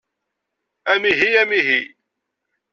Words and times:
Amihi, 0.91 1.29
amihi! 1.41 1.79